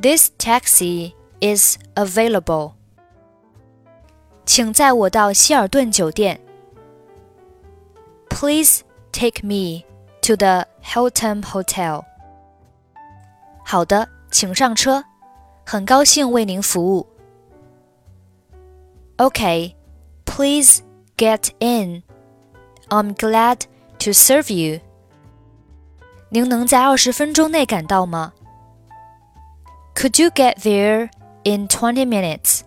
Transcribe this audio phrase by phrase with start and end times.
[0.00, 2.72] this taxi is available.
[4.44, 6.40] 请载我到希尔顿酒店。
[8.28, 9.84] Please take me
[10.22, 12.04] to the Hilton Hotel.
[13.64, 15.04] 好的，请上车。
[15.64, 17.06] 很高兴为您服务。
[19.18, 19.74] Okay,
[20.24, 20.82] please
[21.16, 22.02] get in.
[22.88, 23.62] I'm glad
[23.98, 24.80] to serve you.
[26.28, 28.32] 您能在二十分钟内赶到吗？
[29.94, 31.08] Could you get there
[31.44, 32.60] in twenty minutes?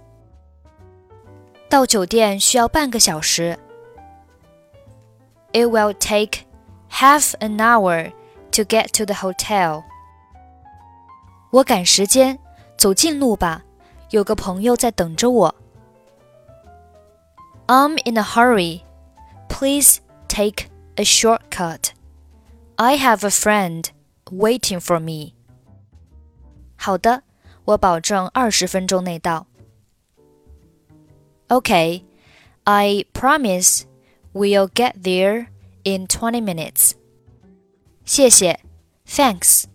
[1.69, 3.59] 到酒店需要半个小时。
[5.51, 6.45] It will take
[6.89, 8.11] half an hour
[8.51, 9.83] to get to the hotel.
[11.51, 12.39] 我赶时间，
[12.83, 13.63] 走近路吧，
[14.11, 15.55] 有个朋友在等着我。
[17.67, 18.81] I'm in a hurry.
[19.47, 21.91] Please take a shortcut.
[22.75, 23.85] I have a friend
[24.31, 25.33] waiting for me.
[26.77, 27.23] 好的，
[27.65, 29.47] 我保证二十分钟内到。
[31.49, 32.03] Okay,
[32.63, 33.83] I promise
[34.33, 35.47] we'll get there
[35.83, 36.93] in twenty minutes.
[38.05, 38.59] 谢谢，
[39.05, 39.65] Thanks.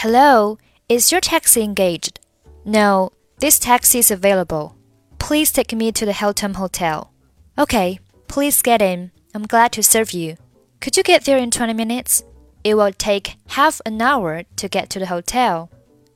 [0.00, 0.58] Hello,
[0.90, 2.20] is your taxi engaged?
[2.66, 4.76] No, this taxi is available.
[5.18, 7.14] Please take me to the Hilton Hotel.
[7.58, 9.10] Okay, please get in.
[9.34, 10.36] I'm glad to serve you.
[10.82, 12.22] Could you get there in 20 minutes?
[12.62, 15.70] It will take half an hour to get to the hotel.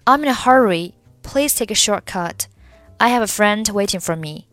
[0.07, 0.95] I'm in a hurry.
[1.23, 2.49] Please take a shortcut.
[3.01, 4.47] I have a friend waiting for me.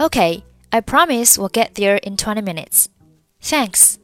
[0.00, 2.88] Okay, I promise we'll get there in 20 minutes.
[3.38, 3.98] Thanks.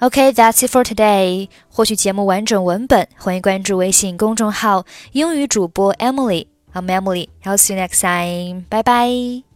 [0.00, 1.48] Okay, that's it for today.
[1.70, 6.48] 获取节目完整文本，欢迎关注微信公众号“英语主播 Emily”。
[6.74, 7.28] I'm Emily.
[7.44, 8.64] I'll see you next time.
[8.68, 9.53] Bye bye.